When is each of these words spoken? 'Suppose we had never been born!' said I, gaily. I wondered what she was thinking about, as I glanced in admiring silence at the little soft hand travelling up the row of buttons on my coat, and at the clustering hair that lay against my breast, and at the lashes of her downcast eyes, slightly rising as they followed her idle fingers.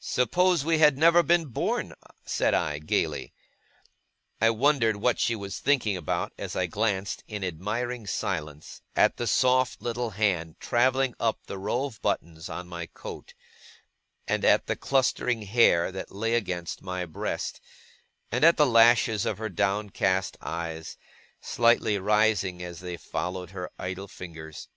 'Suppose 0.00 0.64
we 0.64 0.78
had 0.78 0.96
never 0.96 1.22
been 1.22 1.44
born!' 1.44 1.92
said 2.24 2.54
I, 2.54 2.78
gaily. 2.78 3.34
I 4.40 4.48
wondered 4.48 4.96
what 4.96 5.20
she 5.20 5.36
was 5.36 5.58
thinking 5.58 5.94
about, 5.94 6.32
as 6.38 6.56
I 6.56 6.64
glanced 6.64 7.22
in 7.28 7.44
admiring 7.44 8.06
silence 8.06 8.80
at 8.96 9.18
the 9.18 9.24
little 9.80 10.08
soft 10.10 10.16
hand 10.16 10.58
travelling 10.58 11.14
up 11.20 11.40
the 11.44 11.58
row 11.58 11.84
of 11.84 12.00
buttons 12.00 12.48
on 12.48 12.66
my 12.66 12.86
coat, 12.86 13.34
and 14.26 14.42
at 14.42 14.68
the 14.68 14.76
clustering 14.76 15.42
hair 15.42 15.92
that 15.92 16.10
lay 16.10 16.32
against 16.34 16.80
my 16.80 17.04
breast, 17.04 17.60
and 18.32 18.42
at 18.42 18.56
the 18.56 18.64
lashes 18.64 19.26
of 19.26 19.36
her 19.36 19.50
downcast 19.50 20.38
eyes, 20.40 20.96
slightly 21.42 21.98
rising 21.98 22.62
as 22.62 22.80
they 22.80 22.96
followed 22.96 23.50
her 23.50 23.70
idle 23.78 24.08
fingers. 24.08 24.68